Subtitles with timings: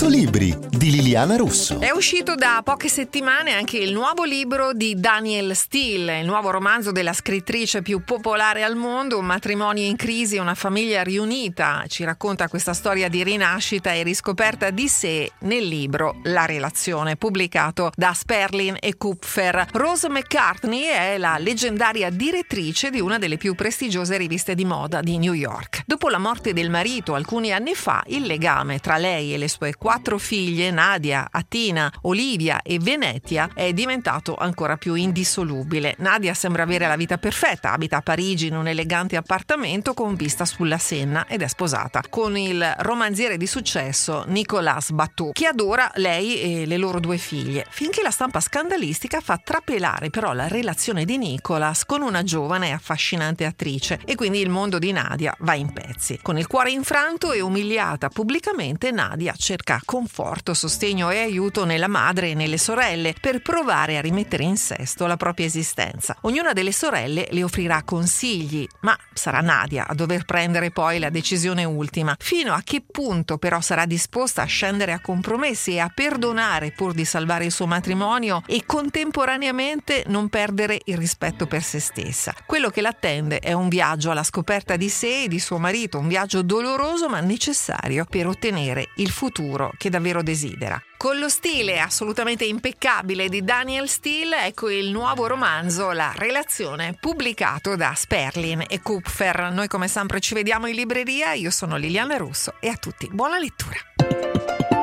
[0.00, 1.78] 100 libri di Liliana Russo.
[1.78, 6.90] È uscito da poche settimane anche il nuovo libro di Daniel Steele, il nuovo romanzo
[6.90, 11.84] della scrittrice più popolare al mondo, Un matrimonio in crisi e una famiglia riunita.
[11.86, 17.92] Ci racconta questa storia di rinascita e riscoperta di sé nel libro La relazione, pubblicato
[17.94, 19.66] da Sperlin e Kupfer.
[19.72, 25.18] Rose McCartney è la leggendaria direttrice di una delle più prestigiose riviste di moda di
[25.18, 25.79] New York.
[25.90, 29.74] Dopo la morte del marito alcuni anni fa, il legame tra lei e le sue
[29.74, 35.96] quattro figlie, Nadia, Atina, Olivia e Venetia, è diventato ancora più indissolubile.
[35.98, 40.44] Nadia sembra avere la vita perfetta, abita a Parigi in un elegante appartamento con vista
[40.44, 46.40] sulla Senna ed è sposata con il romanziere di successo Nicolas Bateau, che adora lei
[46.40, 51.18] e le loro due figlie, finché la stampa scandalistica fa trapelare però la relazione di
[51.18, 55.72] Nicolas con una giovane e affascinante attrice e quindi il mondo di Nadia va in
[55.72, 55.79] pezzi.
[56.22, 62.30] Con il cuore infranto e umiliata pubblicamente, Nadia cerca conforto, sostegno e aiuto nella madre
[62.30, 66.16] e nelle sorelle per provare a rimettere in sesto la propria esistenza.
[66.22, 71.64] Ognuna delle sorelle le offrirà consigli, ma sarà Nadia a dover prendere poi la decisione
[71.64, 72.16] ultima.
[72.18, 76.92] Fino a che punto però sarà disposta a scendere a compromessi e a perdonare pur
[76.92, 82.34] di salvare il suo matrimonio e contemporaneamente non perdere il rispetto per se stessa.
[82.46, 86.08] Quello che l'attende è un viaggio alla scoperta di sé e di suo marito, un
[86.08, 90.82] viaggio doloroso ma necessario per ottenere il futuro che davvero desidera.
[90.96, 97.76] Con lo stile assolutamente impeccabile di Daniel Steele, ecco il nuovo romanzo La relazione, pubblicato
[97.76, 99.50] da Sperlin e Kupfer.
[99.52, 103.38] Noi come sempre ci vediamo in libreria, io sono Liliana Russo e a tutti buona
[103.38, 104.79] lettura.